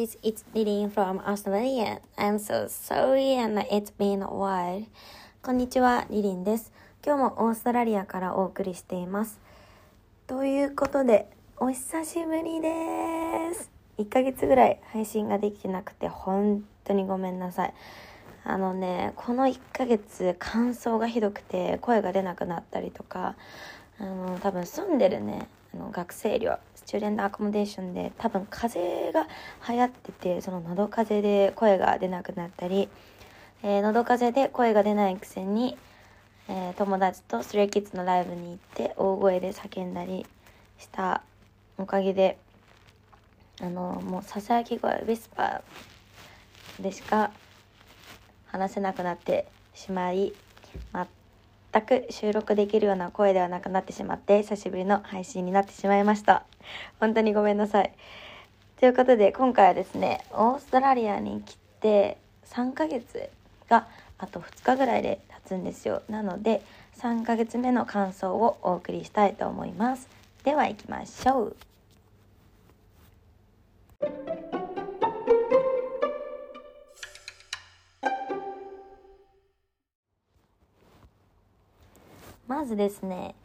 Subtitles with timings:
[0.00, 2.00] guys, it's Lily from Australia.
[2.16, 4.86] I'm so sorry and it's been a while.
[5.42, 6.72] こんにちは、リリンです。
[7.04, 9.38] 今日もオーストラリアからお送りしています。
[10.26, 11.28] ということで、
[11.58, 13.70] お久しぶりです。
[13.98, 17.74] 1ヶ月ぐらい配信ができてなくて本当にごめんなさい。
[18.44, 23.34] あのね、この1ヶ月乾燥がひどくて声が出なくなったりとか、
[23.98, 29.28] あの多分住んでるねあの学生寮スチューデントアコモデーションで多分風邪が
[29.68, 32.88] 流行っててその喉風邪で声が出なくなったり、
[33.62, 35.76] えー喉風邪で声が出ないくせに、
[36.48, 40.26] えー友達とストレイキッズのライブに行って大声で叫んだり
[40.78, 41.22] した。
[41.80, 42.36] おかげで
[43.62, 47.30] あのもうささやき声ウィスパーでしか
[48.46, 50.32] 話せなくなってしまい
[51.72, 56.44] 全く収録できるような声ではなくなってしまって久しぶりの配信になってしまいました。
[56.98, 57.92] 本当にごめんなさい。
[58.78, 63.28] ということで今回はですねオーストラリアに来て3ヶ月
[63.68, 63.86] が
[64.18, 66.02] あと2日ぐらいで経つんですよ。
[66.08, 66.62] なので
[66.98, 70.08] 3ヶ月目の感想をお送りしたいと思います。
[70.44, 71.56] では行きましょう。
[82.50, 83.36] まずですね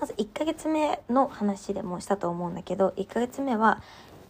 [0.00, 3.82] まず1ヶ月目の話でもしたと思うんだけど1ヶ月目は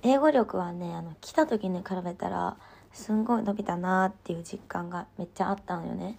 [0.02, 2.56] 英語力はねあの来た時に比べたら
[2.94, 6.16] すんごい伸びたなっていう実感がめっちゃあったのよね。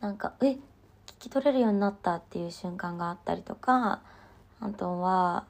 [0.00, 0.58] なんかえ聞
[1.18, 4.02] き取れるようになったっていう瞬間があったりとか
[4.60, 5.44] あとは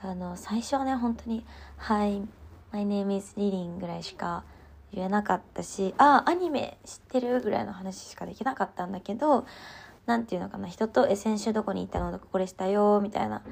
[0.00, 1.44] あの最初はね本当に
[1.78, 2.22] 「Hi
[2.70, 4.44] my name is Lilin」ぐらいしか
[4.92, 9.44] 言えなかったしああアニメ知ってるぐらいの話しかできなかったんだけど
[10.06, 13.42] なんていうのかな人とえ先週どこに行ったのとかこれしたよみたいな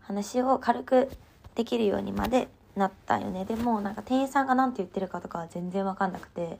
[0.00, 1.08] 話を軽く
[1.54, 3.44] できるようにまでなったよね。
[3.44, 6.58] でもなんか店員さんが何て言ってるかとかは全然分かんなくて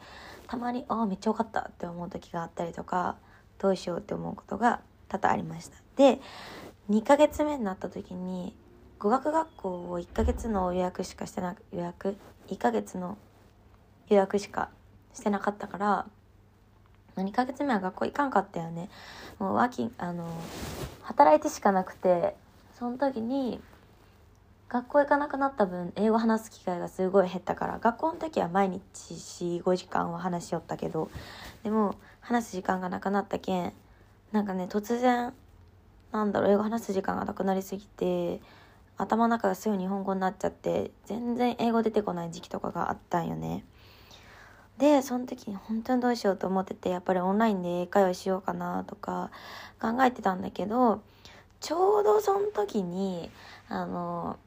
[0.48, 3.16] たまにああめっちゃ分かったって思う時があったりとか
[3.58, 5.76] どうしようって思うことが多々ありました。
[5.97, 6.20] で
[6.91, 8.56] 2ヶ月目になった時に
[8.98, 12.16] 語学学校を1ヶ月の予約しかしてなく予約
[12.48, 13.16] 1ヶ月の
[14.08, 14.70] 予約しか
[15.14, 16.06] してなかったから
[17.22, 18.88] 2ヶ月目は学校行かんかったよね
[19.38, 20.28] もうワーあの
[21.02, 22.34] 働いてしかなくて
[22.78, 23.60] その時に
[24.68, 28.82] 学校行かなくなった分英語話す機会がすごい減ったから学校の時は毎日
[29.14, 31.10] 45時間は話しよったけど
[31.64, 33.72] でも話す時間がなくなったけん
[34.32, 35.32] なんかね突然
[36.12, 38.40] なんだろう英語話す時間がなくなりすぎて
[38.98, 43.64] 頭の中がすぐ日本語になっちゃって全然英語出てこない時期とかがあったんよね。
[44.78, 49.30] でその時に本当にどうしようと思っててやっぱりオンラインで英会話しようかなとか
[49.80, 51.02] 考えてたんだけど
[51.60, 53.30] ちょうどその時に
[53.68, 54.38] あの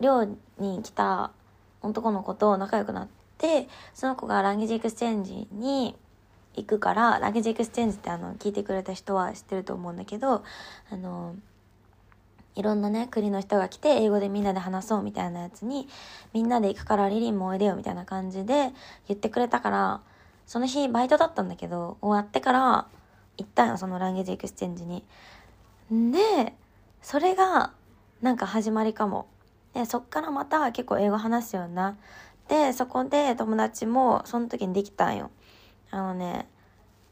[0.00, 0.24] 寮
[0.58, 1.32] に来た
[1.80, 5.96] 男の子と仲良くなってその子が language exchange に
[6.54, 10.44] 行くから language exchange ってあの聞いてくれた人は知ってると思うんだけど
[10.90, 11.34] あの
[12.54, 15.88] いろんなね国の人が来て英語でみんなで話そうみたいなやつに
[16.32, 18.70] みんなで行くからリリンもおいでよみたいな感じで
[19.08, 20.00] 言ってくれたから
[20.46, 22.86] その日バイトだったんだけど終わってから
[23.38, 25.02] 行ったよその language exchange に。
[25.90, 26.54] で
[27.00, 27.72] それが
[28.20, 29.26] なんか始まりかも。
[29.74, 31.94] でそっからまた結構英語話すようになっ
[32.46, 35.30] てそこで友達もその時にできたんよ。
[35.90, 36.46] あのね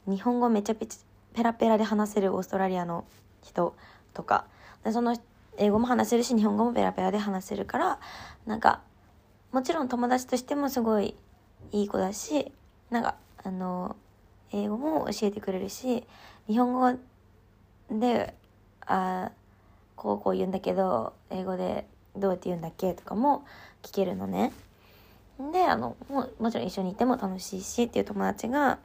[0.07, 0.99] 日本語めちゃペチ
[1.33, 3.05] ペラペラで話せるオーストラリアの
[3.43, 3.75] 人
[4.13, 4.45] とか
[4.85, 5.23] でその人
[5.61, 7.99] 英語も話せるし日本語もペラペラで話せるから
[8.47, 8.81] なんか
[9.53, 11.15] もちろん友達としてもすごい
[11.71, 12.51] いい子だし
[12.89, 13.95] なんかあの
[14.53, 16.05] 英語も教えてくれるし
[16.49, 16.99] 日本語
[17.91, 18.35] で
[18.87, 19.31] あ
[19.97, 23.45] こうこう言うんだけど英語でどうやって言うんだっけとかも
[23.83, 24.53] 聞けるのね。
[25.53, 28.79] であのももちろん一緒にいても楽しいしっていう友達が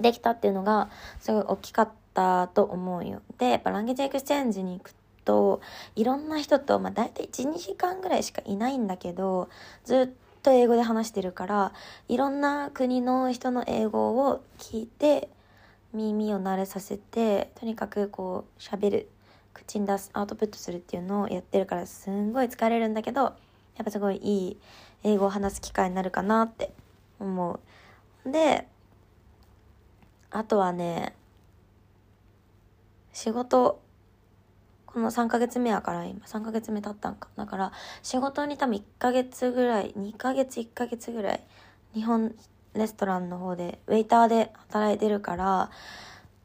[0.00, 3.22] できたっていうのがすごい大きかったと思うよ。
[3.38, 4.94] でやっぱ language exchange に行く
[5.30, 5.60] と
[5.94, 9.48] いろんな人と、まあ、大体12時間ぐらいしかいないんだけど
[9.84, 11.72] ずっと英語で話してるから
[12.08, 15.28] いろんな国の人の英語を聞いて
[15.92, 19.08] 耳を慣れさせてとにかくこう喋る
[19.54, 23.30] 口に出すアウトプットするっていうのをやってるからすんごい疲れるんだけどや
[23.82, 24.56] っぱすごいいい
[25.04, 26.72] 英語を話す機会になるかなって
[27.20, 27.60] 思
[28.24, 28.28] う。
[28.28, 28.66] で
[30.32, 31.14] あとはね
[33.12, 33.80] 仕事
[34.92, 37.72] この3ヶ月目やから今3ヶ月目経ったんかだから
[38.02, 41.40] 仕事に多分1ヶ月ぐらい2ヶ月1ヶ月ぐらい
[41.94, 42.34] 日本
[42.74, 45.70] レストランの方でウェイターで働いてるから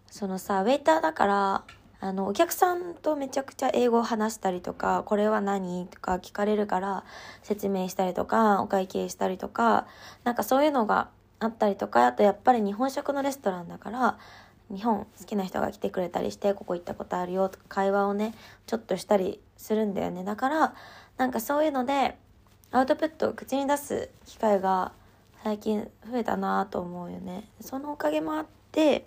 [0.10, 1.64] そのさウェイターだから
[2.00, 7.04] あのお客さんとめちゃくちゃ英語を話したりとか「これは何?」とか聞かれるから
[7.42, 9.88] 説明したりとかお会計したりとか
[10.24, 11.10] なんかそういうのが
[11.40, 14.18] あったりとかあとやっぱり日本食のレストランだから
[14.72, 18.34] 日本好きな人が来てくれたりしてここ行ったことあるよとか会話をね
[18.66, 20.24] ちょっとしたりするんだよね。
[20.24, 20.76] だから
[21.18, 22.18] なんかそういうので
[22.72, 24.92] アウトプットを口に出す機会が
[25.44, 27.48] 最近増えたなと思うよね。
[27.62, 29.06] そのおかげもあって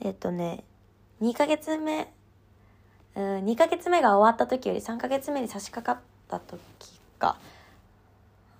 [0.00, 0.64] えっとね
[1.20, 2.12] 2ヶ月目
[3.14, 6.58] うん2ヶ月目が終わった時より3ヶ月目に差し掛かった時
[7.18, 7.38] か。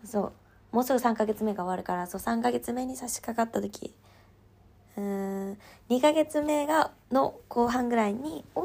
[0.04, 0.32] そう。
[0.72, 3.92] もうすぐ3ヶ月目が終わるからそう3ヶ月目に差し掛かった時
[4.96, 5.58] うん
[5.88, 8.62] 2ヶ月目がの後半ぐらいにお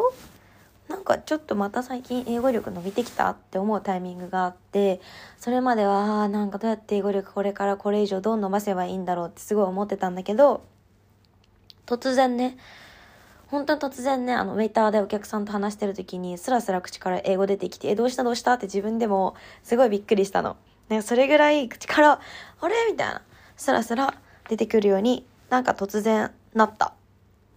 [0.88, 5.02] なんかちょっとまた最近英語力伸びてきたって思うタイミングがあって
[5.38, 10.64] それまではあなんかどうやって英語力これからこれ以上どう伸ばせばいいんだろうってすごい思ってたんだけど
[11.86, 12.58] 突然ね
[13.48, 20.58] 本当に突然ねあのウェイターでお客さんと話してる時にスラスラ口から英語出てきて「えどうしたどうした?」って自分でもすごいびっくりしたの。
[20.90, 22.20] なんかそれぐらい口から
[22.62, 23.22] 「あれ?」みたいな
[23.58, 24.14] スラスラ
[24.48, 26.94] 出てくるようになんか突然なった。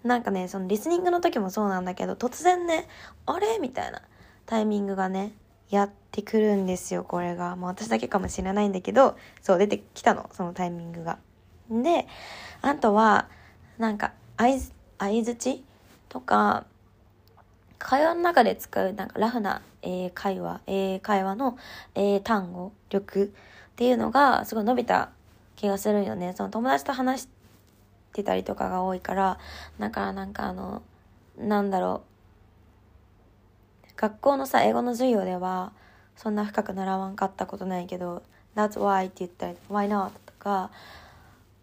[0.02, 2.88] なんかね、そのリスニングの時もそうなんだけど、突然ね、
[3.26, 3.58] あれ？
[3.60, 4.00] みたいな
[4.46, 5.32] タイミングがね、
[5.68, 7.54] やってくるんですよ、これが。
[7.56, 11.18] まあ私だけかもしれないんだけど、そう出てきたの、そのタイミングが。
[11.70, 12.06] で、
[12.62, 13.28] あとは、
[13.78, 14.56] なんか、相
[14.98, 15.64] づち？
[16.08, 16.64] とか、
[17.78, 21.56] 会話の中で使うなんかラフな、えー、会話、えー、会話の、
[21.94, 23.24] えー、単語、力？
[23.24, 23.28] っ
[23.76, 25.10] ていうのがすごい伸びた
[25.56, 26.34] 気がするよね。
[26.36, 27.28] その友達と話し
[28.12, 29.38] てたりとかが多いから
[29.78, 30.82] だからなんかあの
[31.38, 32.10] なんだろう
[33.96, 35.72] 学校のさ英語の授業では
[36.16, 38.22] そんな深く習わんかったことないけど
[38.56, 40.70] 「That's why」って言ったり「Why not?」とか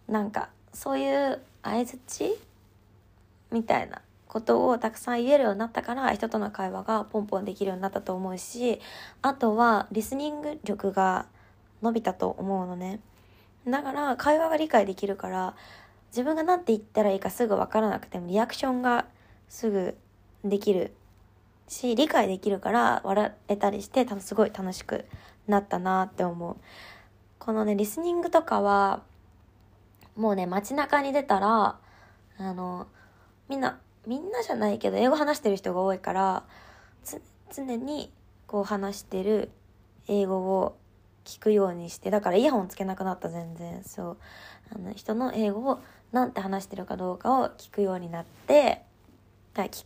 [0.07, 2.37] なんかそういう相づち
[3.51, 8.79] みたいなことをたくさん言えるようになったから人との会話がポンポンできるようになったと思うし
[9.21, 11.25] あとはリスニング力が
[11.81, 12.99] 伸びたと思うのね
[13.67, 15.55] だから会話が理解できるから
[16.09, 19.05] 自分が何て言ったらいいかすぐ分からなくてもリアクションが
[19.49, 19.97] すぐ
[20.43, 20.93] できる
[21.67, 25.05] し理解できるから笑えたりしてすごい楽しく
[25.47, 26.57] なったなって思う。
[27.39, 29.03] このねリスニングとかは
[30.15, 31.77] もうね街中に出たら
[32.39, 32.87] あの
[33.47, 36.43] みんなみんなじゃないけど英語話してる人が多いから
[37.53, 38.11] 常に
[38.47, 39.51] こう話してる
[40.07, 40.77] 英語を
[41.25, 43.83] 聞くようにしてだからイヤホンつけなくなった全然。
[43.83, 44.17] そう。
[44.73, 45.79] あの人の英語を
[46.11, 48.83] なんて話してるかどうかを聞くようになって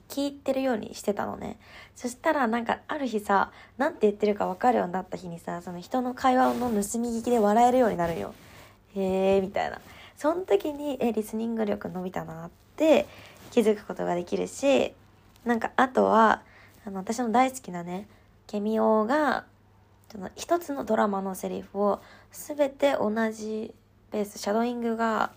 [0.09, 1.57] 聞いてるようにしてたのね。
[1.95, 8.33] そしたらなんかある日さ何て言ってるか分かるようになった日にさその人の会話の盗み聞きで笑えるようになるよ。
[8.95, 9.79] へえみたいな。
[10.17, 13.07] その時にえリスニング力伸びたなって
[13.51, 14.93] 気づくことができるし
[15.45, 16.41] なんかあとは
[16.85, 18.07] あの私の大好きなね
[18.47, 19.45] ケミオが
[20.11, 22.01] その一つのドラマのセリフを
[22.31, 23.73] 全て同じ
[24.11, 25.31] ペースシャドーイングが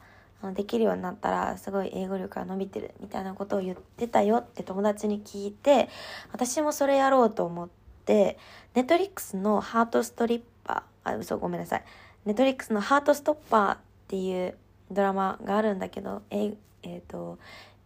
[0.53, 5.89] できるようになったらすごい英語力が伸びてるみたいなことを言ってたよって友達に聞いて
[6.33, 7.69] 私もそれやろうと思っ
[8.05, 8.39] て
[8.75, 11.85] ネットリックスのハートストリッパーあ嘘ごめんなさい。
[12.27, 14.57] ネットリックスのハートストッパーっていう
[14.91, 17.39] ドラマがあるんだけどええー、と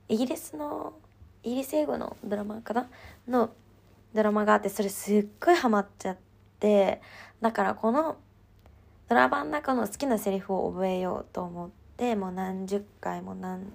[0.09, 0.95] イギリスの
[1.43, 2.89] イギリス英語のドラマかな？
[3.27, 3.51] の
[4.15, 6.17] ドラマがあってそれすっごいハマっちゃっ
[6.61, 7.01] て
[7.41, 8.17] だからこの
[9.09, 13.67] ドラマの中の好きなセリフを覚えようと思ってもう何十回も何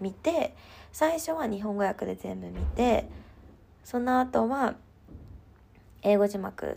[0.00, 0.54] 見て
[0.92, 3.08] 最初は日本語訳で全部見て
[3.84, 4.74] その後は
[6.02, 6.76] 英語字幕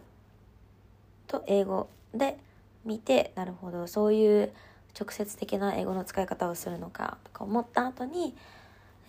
[1.25, 2.38] と英語で
[2.86, 4.53] 見てなるほどそういう
[4.98, 8.36] 直接的な英語の使い方をするのかとか思った後に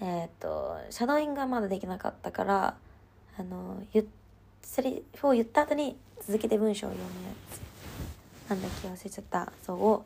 [0.00, 2.74] えっ、ー、とシャドーイングがまだできなかったから
[3.38, 3.82] あの
[4.62, 8.50] セリフを言った後に続けて文章を読むやつ。
[8.50, 9.52] なんだっけ忘れちゃった。
[9.62, 10.04] そうを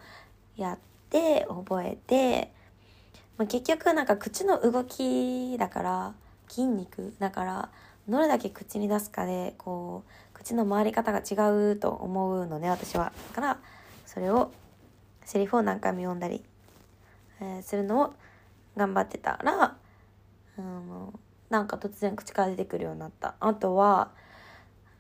[0.57, 0.92] やって
[1.49, 2.53] 覚えて、
[3.39, 6.15] まあ、結局なんか口の動きだから
[6.49, 7.71] 筋肉だから
[8.09, 13.13] どれだけ口に出すかでこう口の回り方が違うと思うのね私は。
[13.31, 13.59] だから
[14.07, 14.53] それを
[15.25, 16.43] セリフを何回も読んだり、
[17.41, 18.15] えー、するのを
[18.77, 19.77] 頑張ってたら、
[20.59, 21.13] うん、
[21.49, 23.35] なんか突然口から出てくるようになった。
[23.39, 24.11] あとは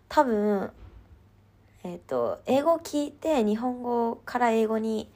[0.09, 0.71] 多分
[1.85, 5.11] えっ、ー、と英語を聞いて日本語から英語に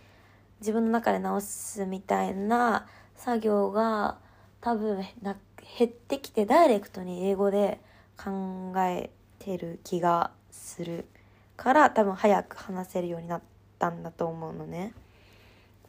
[0.61, 4.19] 自分の中で直すみたいな作業が
[4.61, 5.37] 多分な
[5.79, 7.81] 減ってきてダイレクトに英語で
[8.17, 11.05] 考えてる気がする
[11.57, 13.43] から多分早く話せるようになっ
[13.79, 14.93] たんだと思うのね。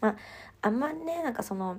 [0.01, 0.15] まあ
[0.61, 1.77] あんまりねなんかその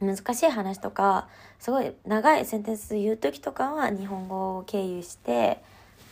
[0.00, 5.62] 難しい話とかすごい長いセンテンス言う時とかは日本語を経由して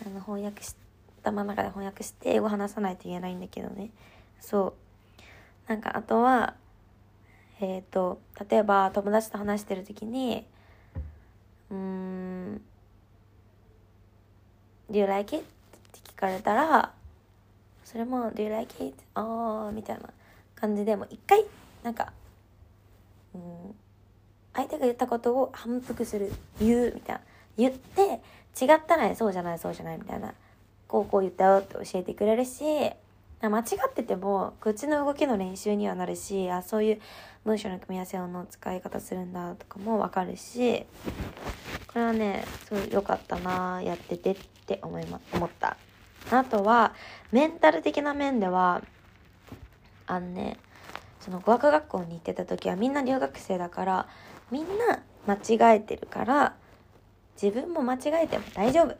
[0.06, 0.76] あの翻訳し
[1.22, 3.90] たままで翻訳して英語話さないと言えないんだけどね
[4.40, 4.87] そう
[5.68, 6.54] なんかあとは
[7.60, 10.46] えっ、ー、と例えば友達と話してる時に
[11.70, 12.60] うん
[14.90, 15.48] 「Do you like it?」っ
[15.92, 16.92] て聞かれたら
[17.84, 20.08] それも「Do you like it?」ああみたいな
[20.54, 21.44] 感じでもう一回
[21.82, 22.12] なんか
[23.34, 23.74] うん
[24.54, 27.22] 相手が言ったことを反復する言うみたいな
[27.56, 28.20] 言って
[28.60, 30.32] 違ったらそうじゃないそうじゃないみたいな
[30.88, 32.90] こうこう言ったよって教えてくれるし
[33.40, 37.00] 間違ってても口の動きの練習にはなるしあそういう
[37.44, 40.84] 文章の組み合わせの使い方するんだとかもわかるし
[41.86, 45.76] これはねすごい良かったなやっててって思い、ま、思った。
[46.30, 46.94] あとは
[47.32, 48.82] メンタル的な面では
[50.06, 50.58] あのね
[51.20, 54.08] その語学学校に行ってた時はみんな留学生だから
[54.50, 56.54] みんな間違えてるから
[57.40, 58.96] 自分も間違えても大丈夫。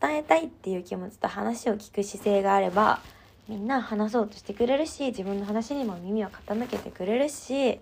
[0.00, 3.00] 伝えたいっていう気持ちと話を聞く姿勢があれば
[3.48, 7.80] みんな話そうとしてくれるし自分の話にも耳を傾けてくれるし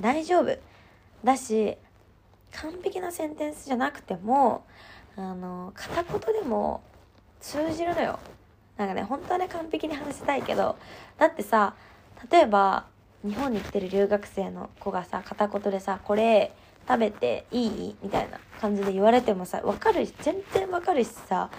[0.00, 0.56] 大丈夫
[1.22, 1.76] だし
[2.52, 4.64] 完璧なセンテンスじゃなくても
[5.16, 6.82] あの片言でも
[7.40, 8.18] 通じるのよ
[8.78, 10.76] なんかね本当はね完璧に話したいけど
[11.18, 11.74] だってさ
[12.30, 12.86] 例えば
[13.24, 16.52] 日本に来てる留学生の子がさ片言でさ「これ
[16.88, 21.50] 食べていい?」みたいな感じで言われてもさ分かるし全然分かるしさ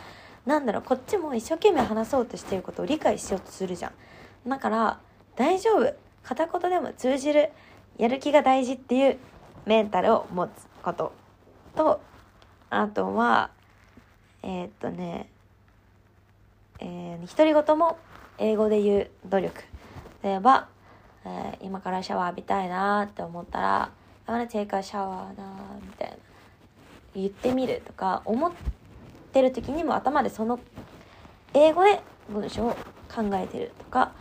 [0.46, 3.92] なんだろうこっちも一生懸命話そうとしてることを理解しようとするじゃ
[4.46, 4.50] ん。
[4.50, 5.00] だから
[5.36, 5.94] 大丈夫。
[6.24, 7.52] 片言でも通じる。
[7.98, 9.18] やる気が大事っていう
[9.66, 11.14] メンタルを持つこと。
[11.76, 12.02] と
[12.70, 13.52] あとは
[14.42, 15.30] えー、っとね
[16.80, 17.98] えー、独り言も
[18.38, 19.64] 英語で言う努力。
[20.24, 20.68] 例えば、
[21.26, 23.92] えー、今からシャワー浴びたいなって思ったら
[24.28, 25.44] 「I wanna take a shower な」
[25.82, 26.18] みたいな。
[27.16, 28.58] 言ってみるとか思って
[29.42, 30.60] る時にも頭でその
[31.54, 32.72] 英語で文章を
[33.14, 34.14] 考えてるとか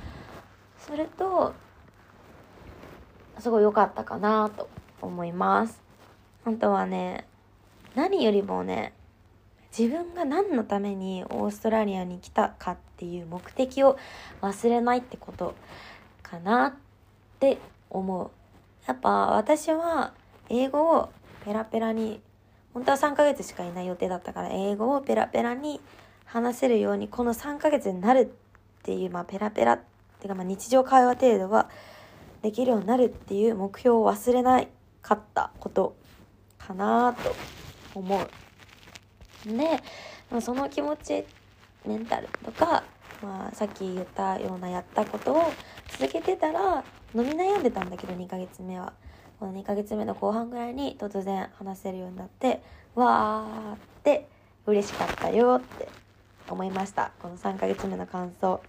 [0.78, 1.54] すると
[3.38, 4.68] すごい良かったかなと
[5.00, 5.80] 思います
[6.44, 7.26] あとはね
[7.94, 8.92] 何よりもね
[9.76, 13.98] 自分が何のためにオーストラリアに来たかっていう目的を
[14.42, 15.54] 忘れないってこと
[16.22, 16.74] かなっ
[17.40, 17.56] て
[17.88, 18.30] 思う。
[18.86, 20.12] やっぱ私は
[20.50, 21.10] 英語を
[21.44, 22.20] ペラペラに、
[22.74, 25.80] 本当は3ヶ月しかいない予定だったから、英語をペラペラに
[26.24, 29.80] 話せるように、この3ヶ月になるっていう、まあペラペラっ
[30.20, 31.68] ていうかまあ日常会話程度は
[32.42, 34.64] できるようになるっていう目標を忘れな
[35.02, 35.96] かったこと
[36.58, 37.34] かなと
[37.94, 38.28] 思う。
[39.48, 39.82] で、
[40.30, 41.24] まあ、その気持ち、
[41.86, 42.84] メンタルとか、
[43.22, 45.52] まあ、さっき言ったようなやったことを
[45.88, 48.92] 続けてたら飲み悩んでたんだけど2ヶ月目は
[49.42, 52.62] この2ヶ月目の後半ぐらいに突然話せるようになって
[52.94, 54.28] わーって
[54.66, 55.88] 嬉しかったよって
[56.48, 57.10] 思いました。
[57.20, 58.60] この3ヶ月目の感想。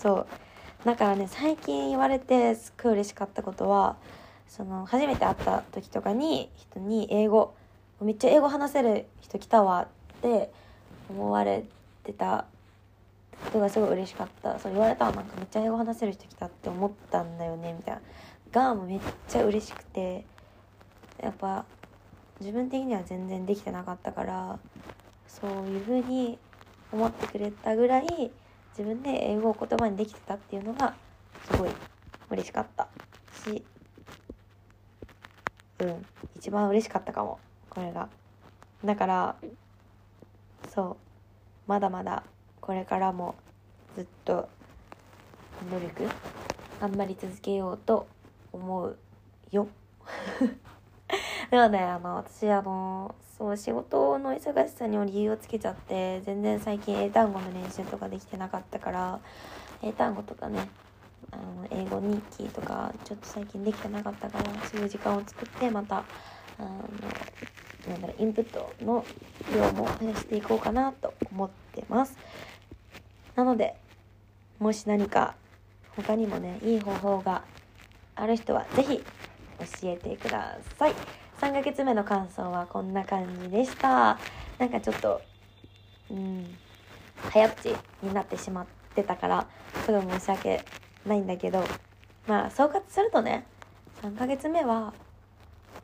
[0.00, 0.26] そう。
[0.84, 3.94] だからね最近言われてすっごい嬉しかったことは
[4.48, 7.54] その初めて会った時とかに人に英語
[8.00, 10.50] めっちゃ英語話せる人来たわって
[11.08, 11.62] 思われ
[12.02, 12.46] てた
[13.44, 14.58] ことがすごい嬉しかった。
[14.58, 18.00] そう言われたらなんかめっちゃ英語話せる人来たって思ったんだよねみたいな。
[18.52, 20.24] がめっちゃ嬉しくて
[21.22, 21.64] やっぱ
[22.40, 24.58] 自分的には全然できてなかったから
[25.26, 26.38] そういう風に
[26.92, 28.30] 思ってくれたぐらい
[28.70, 30.94] 自分で英語を言葉にできてたっていうのが
[31.50, 31.70] すごい
[32.30, 32.88] 嬉しかった。
[33.44, 33.64] し
[35.80, 37.38] うん一番嬉しかったかも
[37.70, 38.08] これが。
[38.84, 39.36] だから
[40.74, 40.96] そう
[41.66, 42.22] まだまだ
[42.60, 43.34] これからも
[43.94, 44.48] ずっと
[45.70, 46.02] 努力
[46.80, 48.06] 頑張り続けようと
[48.56, 48.98] 思う
[49.50, 49.68] よ
[51.50, 59.20] でもねあの私あのそう仕事の忙しさにも理由をつけちゃって全然最近英単語の練習とかできてなかったから
[59.82, 60.68] 英単語とかね
[61.30, 66.04] あの英語日記とかちょっと最近できてなかったからそういう時間を作ってまた
[66.58, 66.88] あの
[67.88, 69.04] なんだろうインプットの
[69.54, 72.16] 量も増やしていこうかなと思ってます。
[73.34, 73.76] なので
[74.58, 75.34] もし何か
[75.94, 77.44] 他にもねいい方法が
[78.16, 79.04] ある人は是非教
[79.84, 80.94] えてください。
[81.40, 84.18] 3ヶ月目の感想はこんな感じでした。
[84.58, 85.20] なんかちょっと
[86.10, 86.46] うん
[87.30, 89.46] 早口になってしまってたから
[89.84, 90.64] すごい申し訳
[91.06, 91.62] ないんだけど
[92.26, 93.46] まあ総括するとね
[94.02, 94.94] 3ヶ月目は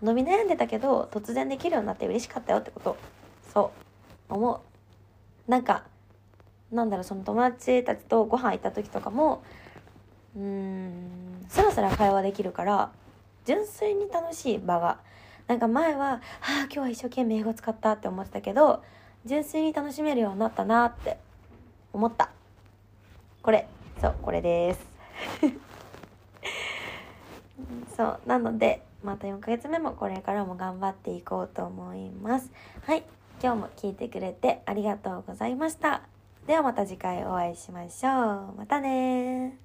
[0.03, 2.97] 伸び悩んでたけど突然できるようになって嬉しかったよってこと。
[3.53, 3.73] そ
[4.31, 5.51] う思う。
[5.51, 5.85] なんか
[6.71, 9.43] なんだろうその友達たちとご飯行った時とかも
[10.35, 12.90] うーんスラスラ会話できるから
[13.44, 14.99] 純粋に楽しい場が。
[15.49, 18.82] なんか前は「はあ今日は一生懸命英語使った」って思ってたけど
[19.26, 21.18] 純粋に楽しめるようになったなって
[21.92, 22.30] 思った。
[23.42, 23.68] これ。
[24.00, 24.87] そうこれです。
[27.97, 32.50] そうなのでまた4ヶ月目もこれからも頑張っていこうと思います。
[32.87, 33.04] はい。
[33.42, 36.00] 今日も聞いてくれてありがとうございました。
[36.47, 38.56] ではまた次回お会いしましょう。
[38.56, 39.59] またね